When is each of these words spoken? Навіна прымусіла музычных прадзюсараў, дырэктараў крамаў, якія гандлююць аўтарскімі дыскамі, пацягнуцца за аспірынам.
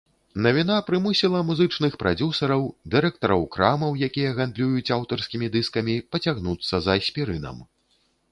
Навіна 0.43 0.75
прымусіла 0.85 1.41
музычных 1.49 1.97
прадзюсараў, 2.03 2.63
дырэктараў 2.95 3.45
крамаў, 3.55 3.91
якія 4.09 4.29
гандлююць 4.39 4.93
аўтарскімі 4.97 5.51
дыскамі, 5.57 5.93
пацягнуцца 6.15 6.75
за 6.87 6.91
аспірынам. 7.03 7.57